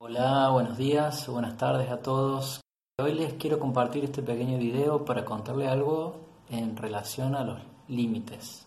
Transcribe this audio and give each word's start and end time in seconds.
Hola, 0.00 0.50
buenos 0.50 0.78
días, 0.78 1.26
buenas 1.26 1.56
tardes 1.56 1.90
a 1.90 2.00
todos. 2.00 2.60
Hoy 3.00 3.14
les 3.14 3.32
quiero 3.32 3.58
compartir 3.58 4.04
este 4.04 4.22
pequeño 4.22 4.56
video 4.56 5.04
para 5.04 5.24
contarle 5.24 5.66
algo 5.66 6.20
en 6.50 6.76
relación 6.76 7.34
a 7.34 7.42
los 7.42 7.58
límites. 7.88 8.64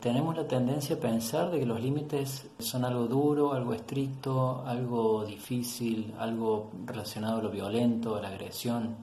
Tenemos 0.00 0.34
la 0.34 0.48
tendencia 0.48 0.96
a 0.96 0.98
pensar 0.98 1.50
de 1.50 1.60
que 1.60 1.66
los 1.66 1.78
límites 1.78 2.48
son 2.58 2.86
algo 2.86 3.06
duro, 3.06 3.52
algo 3.52 3.74
estricto, 3.74 4.64
algo 4.66 5.26
difícil, 5.26 6.14
algo 6.18 6.70
relacionado 6.86 7.40
a 7.40 7.42
lo 7.42 7.50
violento, 7.50 8.16
a 8.16 8.22
la 8.22 8.28
agresión. 8.28 8.96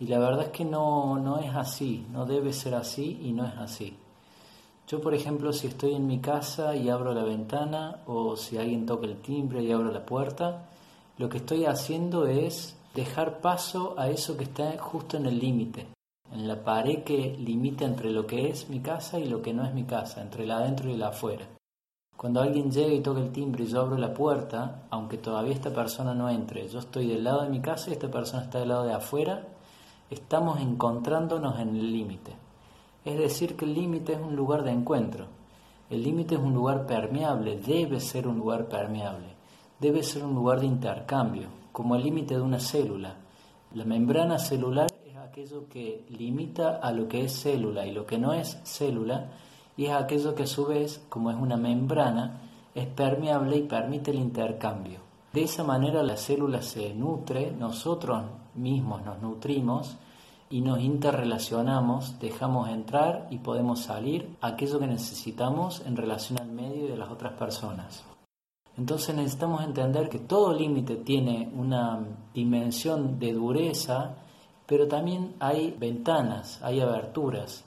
Y 0.00 0.08
la 0.08 0.18
verdad 0.18 0.46
es 0.46 0.50
que 0.50 0.64
no, 0.64 1.20
no 1.20 1.38
es 1.38 1.54
así, 1.54 2.04
no 2.10 2.26
debe 2.26 2.52
ser 2.52 2.74
así 2.74 3.20
y 3.22 3.32
no 3.32 3.46
es 3.46 3.56
así. 3.58 3.96
Yo, 4.88 5.02
por 5.02 5.12
ejemplo, 5.12 5.52
si 5.52 5.66
estoy 5.66 5.96
en 5.96 6.06
mi 6.06 6.18
casa 6.18 6.74
y 6.74 6.88
abro 6.88 7.12
la 7.12 7.22
ventana 7.22 7.98
o 8.06 8.36
si 8.36 8.56
alguien 8.56 8.86
toca 8.86 9.04
el 9.04 9.20
timbre 9.20 9.62
y 9.62 9.70
abro 9.70 9.92
la 9.92 10.06
puerta, 10.06 10.70
lo 11.18 11.28
que 11.28 11.36
estoy 11.36 11.66
haciendo 11.66 12.26
es 12.26 12.74
dejar 12.94 13.42
paso 13.42 13.96
a 13.98 14.08
eso 14.08 14.38
que 14.38 14.44
está 14.44 14.78
justo 14.78 15.18
en 15.18 15.26
el 15.26 15.38
límite, 15.38 15.88
en 16.32 16.48
la 16.48 16.64
pared 16.64 17.02
que 17.02 17.36
limita 17.38 17.84
entre 17.84 18.10
lo 18.10 18.26
que 18.26 18.48
es 18.48 18.70
mi 18.70 18.80
casa 18.80 19.18
y 19.18 19.28
lo 19.28 19.42
que 19.42 19.52
no 19.52 19.62
es 19.62 19.74
mi 19.74 19.84
casa, 19.84 20.22
entre 20.22 20.44
el 20.44 20.50
adentro 20.52 20.88
y 20.88 20.94
el 20.94 21.02
afuera. 21.02 21.46
Cuando 22.16 22.40
alguien 22.40 22.70
llega 22.70 22.94
y 22.94 23.02
toca 23.02 23.20
el 23.20 23.30
timbre 23.30 23.64
y 23.64 23.66
yo 23.66 23.82
abro 23.82 23.98
la 23.98 24.14
puerta, 24.14 24.86
aunque 24.88 25.18
todavía 25.18 25.52
esta 25.52 25.70
persona 25.70 26.14
no 26.14 26.30
entre, 26.30 26.66
yo 26.66 26.78
estoy 26.78 27.08
del 27.08 27.24
lado 27.24 27.42
de 27.42 27.50
mi 27.50 27.60
casa 27.60 27.90
y 27.90 27.92
esta 27.92 28.10
persona 28.10 28.44
está 28.44 28.60
del 28.60 28.68
lado 28.68 28.84
de 28.84 28.94
afuera, 28.94 29.46
estamos 30.08 30.58
encontrándonos 30.62 31.60
en 31.60 31.76
el 31.76 31.92
límite. 31.92 32.47
Es 33.04 33.18
decir, 33.18 33.56
que 33.56 33.64
el 33.64 33.74
límite 33.74 34.14
es 34.14 34.20
un 34.20 34.36
lugar 34.36 34.64
de 34.64 34.72
encuentro. 34.72 35.26
El 35.90 36.02
límite 36.02 36.34
es 36.34 36.40
un 36.40 36.52
lugar 36.52 36.86
permeable, 36.86 37.58
debe 37.58 38.00
ser 38.00 38.28
un 38.28 38.36
lugar 38.38 38.68
permeable, 38.68 39.28
debe 39.80 40.02
ser 40.02 40.24
un 40.24 40.34
lugar 40.34 40.60
de 40.60 40.66
intercambio, 40.66 41.48
como 41.72 41.96
el 41.96 42.02
límite 42.02 42.34
de 42.34 42.42
una 42.42 42.60
célula. 42.60 43.16
La 43.72 43.84
membrana 43.84 44.38
celular 44.38 44.88
es 45.06 45.16
aquello 45.16 45.66
que 45.68 46.04
limita 46.10 46.76
a 46.76 46.92
lo 46.92 47.08
que 47.08 47.24
es 47.24 47.40
célula 47.40 47.86
y 47.86 47.92
lo 47.92 48.04
que 48.04 48.18
no 48.18 48.34
es 48.34 48.60
célula, 48.64 49.30
y 49.78 49.86
es 49.86 49.92
aquello 49.92 50.34
que 50.34 50.42
a 50.42 50.46
su 50.46 50.66
vez, 50.66 51.06
como 51.08 51.30
es 51.30 51.36
una 51.36 51.56
membrana, 51.56 52.40
es 52.74 52.86
permeable 52.86 53.56
y 53.56 53.62
permite 53.62 54.10
el 54.10 54.18
intercambio. 54.18 55.00
De 55.32 55.42
esa 55.44 55.64
manera 55.64 56.02
la 56.02 56.16
célula 56.16 56.60
se 56.60 56.92
nutre, 56.94 57.52
nosotros 57.52 58.24
mismos 58.54 59.04
nos 59.04 59.22
nutrimos, 59.22 59.96
y 60.50 60.60
nos 60.60 60.80
interrelacionamos, 60.80 62.18
dejamos 62.18 62.68
entrar 62.68 63.26
y 63.30 63.38
podemos 63.38 63.80
salir 63.80 64.36
aquello 64.40 64.78
que 64.78 64.86
necesitamos 64.86 65.82
en 65.86 65.96
relación 65.96 66.40
al 66.40 66.50
medio 66.50 66.86
y 66.86 66.88
de 66.88 66.96
las 66.96 67.10
otras 67.10 67.34
personas. 67.34 68.04
Entonces 68.76 69.14
necesitamos 69.14 69.64
entender 69.64 70.08
que 70.08 70.20
todo 70.20 70.54
límite 70.54 70.96
tiene 70.96 71.50
una 71.54 72.00
dimensión 72.32 73.18
de 73.18 73.32
dureza, 73.32 74.14
pero 74.66 74.86
también 74.86 75.34
hay 75.40 75.76
ventanas, 75.78 76.62
hay 76.62 76.80
aberturas. 76.80 77.64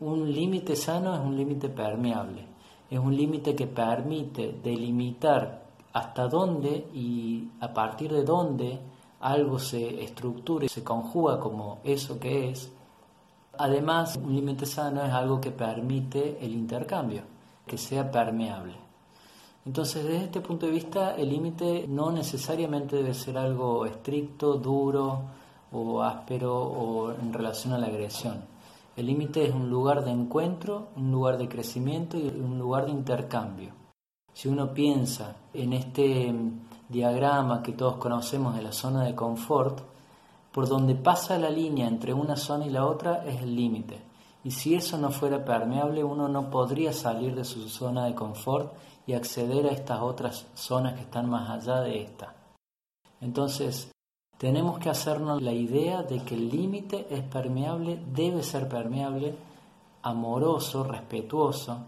Un 0.00 0.32
límite 0.32 0.76
sano 0.76 1.14
es 1.14 1.20
un 1.20 1.36
límite 1.36 1.68
permeable, 1.68 2.44
es 2.90 2.98
un 2.98 3.16
límite 3.16 3.54
que 3.54 3.68
permite 3.68 4.58
delimitar 4.62 5.64
hasta 5.92 6.28
dónde 6.28 6.88
y 6.92 7.48
a 7.60 7.72
partir 7.72 8.12
de 8.12 8.24
dónde 8.24 8.80
algo 9.20 9.58
se 9.58 10.02
estructura 10.02 10.66
y 10.66 10.68
se 10.68 10.84
conjuga 10.84 11.40
como 11.40 11.78
eso 11.84 12.18
que 12.18 12.50
es, 12.50 12.70
además 13.58 14.16
un 14.16 14.34
límite 14.34 14.66
sano 14.66 15.04
es 15.04 15.12
algo 15.12 15.40
que 15.40 15.50
permite 15.50 16.38
el 16.44 16.52
intercambio, 16.52 17.22
que 17.66 17.78
sea 17.78 18.10
permeable. 18.10 18.74
Entonces, 19.64 20.04
desde 20.04 20.24
este 20.26 20.40
punto 20.40 20.66
de 20.66 20.72
vista, 20.72 21.16
el 21.16 21.28
límite 21.28 21.86
no 21.88 22.12
necesariamente 22.12 22.96
debe 22.96 23.14
ser 23.14 23.36
algo 23.36 23.84
estricto, 23.84 24.54
duro 24.54 25.22
o 25.72 26.02
áspero 26.02 26.56
o 26.56 27.12
en 27.12 27.32
relación 27.32 27.72
a 27.72 27.78
la 27.78 27.88
agresión. 27.88 28.44
El 28.96 29.06
límite 29.06 29.44
es 29.44 29.52
un 29.52 29.68
lugar 29.68 30.04
de 30.04 30.12
encuentro, 30.12 30.88
un 30.96 31.10
lugar 31.10 31.36
de 31.36 31.48
crecimiento 31.48 32.16
y 32.16 32.28
un 32.28 32.58
lugar 32.58 32.86
de 32.86 32.92
intercambio. 32.92 33.85
Si 34.36 34.48
uno 34.48 34.74
piensa 34.74 35.34
en 35.54 35.72
este 35.72 36.30
diagrama 36.90 37.62
que 37.62 37.72
todos 37.72 37.96
conocemos 37.96 38.54
de 38.54 38.60
la 38.60 38.70
zona 38.70 39.04
de 39.04 39.14
confort, 39.14 39.80
por 40.52 40.68
donde 40.68 40.94
pasa 40.94 41.38
la 41.38 41.48
línea 41.48 41.88
entre 41.88 42.12
una 42.12 42.36
zona 42.36 42.66
y 42.66 42.68
la 42.68 42.84
otra 42.84 43.24
es 43.24 43.40
el 43.40 43.56
límite. 43.56 43.98
Y 44.44 44.50
si 44.50 44.74
eso 44.74 44.98
no 44.98 45.10
fuera 45.10 45.42
permeable, 45.42 46.04
uno 46.04 46.28
no 46.28 46.50
podría 46.50 46.92
salir 46.92 47.34
de 47.34 47.46
su 47.46 47.66
zona 47.70 48.04
de 48.04 48.14
confort 48.14 48.74
y 49.06 49.14
acceder 49.14 49.64
a 49.64 49.72
estas 49.72 50.02
otras 50.02 50.46
zonas 50.52 50.92
que 50.92 51.00
están 51.00 51.30
más 51.30 51.48
allá 51.48 51.80
de 51.80 52.02
esta. 52.02 52.34
Entonces, 53.22 53.90
tenemos 54.36 54.78
que 54.78 54.90
hacernos 54.90 55.40
la 55.40 55.52
idea 55.52 56.02
de 56.02 56.22
que 56.22 56.34
el 56.34 56.50
límite 56.50 57.06
es 57.08 57.22
permeable, 57.22 57.98
debe 58.12 58.42
ser 58.42 58.68
permeable, 58.68 59.34
amoroso, 60.02 60.84
respetuoso, 60.84 61.78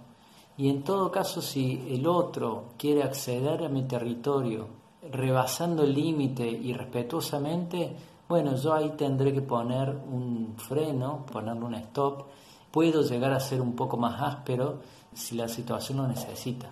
y 0.58 0.69
en 0.69 0.82
todo 0.82 1.10
caso 1.10 1.41
si 1.41 1.86
el 1.88 2.06
otro 2.06 2.70
quiere 2.76 3.04
acceder 3.04 3.64
a 3.64 3.69
mi 3.69 3.84
territorio 3.84 4.66
rebasando 5.10 5.84
el 5.84 5.94
límite 5.94 6.48
y 6.48 6.72
respetuosamente, 6.72 7.94
bueno, 8.28 8.56
yo 8.56 8.74
ahí 8.74 8.91
tendré 8.91 9.32
que 9.32 9.41
poner 9.41 9.88
un 9.88 10.54
freno, 10.56 11.24
ponerle 11.32 11.64
un 11.64 11.74
stop. 11.76 12.24
Puedo 12.72 13.02
llegar 13.02 13.32
a 13.32 13.41
ser 13.41 13.60
un 13.60 13.76
poco 13.76 13.96
más 13.96 14.20
áspero 14.20 14.80
si 15.14 15.36
la 15.36 15.48
situación 15.48 15.98
lo 15.98 16.08
necesita, 16.08 16.69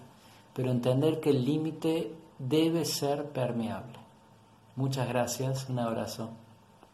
pero 0.53 0.71
entender 0.71 1.21
que 1.21 1.31
el 1.31 1.45
límite 1.45 2.13
debe 2.39 2.85
ser 2.85 3.31
permeable. 3.31 3.99
Muchas 4.75 5.09
gracias, 5.09 5.69
un 5.71 5.79
abrazo. 5.79 6.31